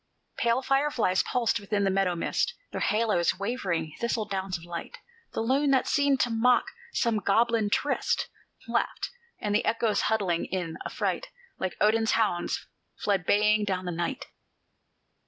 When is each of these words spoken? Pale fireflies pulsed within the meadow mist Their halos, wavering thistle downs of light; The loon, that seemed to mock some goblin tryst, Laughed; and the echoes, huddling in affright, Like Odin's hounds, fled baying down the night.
Pale 0.39 0.63
fireflies 0.63 1.21
pulsed 1.21 1.59
within 1.59 1.83
the 1.83 1.91
meadow 1.91 2.15
mist 2.15 2.55
Their 2.71 2.81
halos, 2.81 3.37
wavering 3.37 3.93
thistle 3.99 4.25
downs 4.25 4.57
of 4.57 4.65
light; 4.65 4.97
The 5.33 5.41
loon, 5.41 5.69
that 5.69 5.85
seemed 5.87 6.19
to 6.21 6.31
mock 6.31 6.65
some 6.91 7.19
goblin 7.19 7.69
tryst, 7.69 8.27
Laughed; 8.67 9.11
and 9.39 9.53
the 9.53 9.63
echoes, 9.63 10.01
huddling 10.01 10.45
in 10.45 10.75
affright, 10.83 11.27
Like 11.59 11.77
Odin's 11.79 12.13
hounds, 12.13 12.65
fled 12.97 13.27
baying 13.27 13.65
down 13.65 13.85
the 13.85 13.91
night. 13.91 14.25